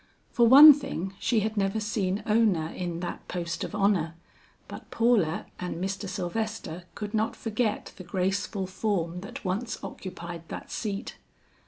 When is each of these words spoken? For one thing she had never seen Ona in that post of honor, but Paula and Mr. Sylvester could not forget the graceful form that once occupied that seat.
For 0.31 0.47
one 0.47 0.73
thing 0.73 1.13
she 1.19 1.41
had 1.41 1.55
never 1.55 1.79
seen 1.79 2.23
Ona 2.25 2.71
in 2.71 3.01
that 3.01 3.27
post 3.27 3.63
of 3.63 3.75
honor, 3.75 4.15
but 4.67 4.89
Paula 4.89 5.45
and 5.59 5.75
Mr. 5.77 6.09
Sylvester 6.09 6.85
could 6.95 7.13
not 7.13 7.35
forget 7.35 7.93
the 7.97 8.03
graceful 8.03 8.65
form 8.65 9.21
that 9.21 9.45
once 9.45 9.77
occupied 9.83 10.41
that 10.49 10.71
seat. 10.71 11.17